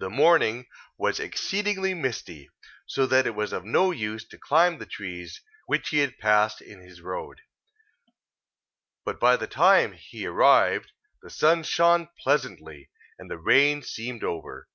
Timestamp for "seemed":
13.80-14.22